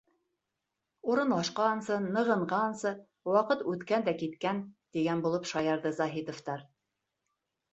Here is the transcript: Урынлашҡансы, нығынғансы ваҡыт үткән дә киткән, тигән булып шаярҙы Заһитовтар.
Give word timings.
Урынлашҡансы, 1.15 1.97
нығынғансы 2.15 2.93
ваҡыт 3.35 3.61
үткән 3.75 4.07
дә 4.09 4.15
киткән, 4.23 4.65
тигән 4.99 5.23
булып 5.27 5.47
шаярҙы 5.53 5.93
Заһитовтар. 6.01 6.67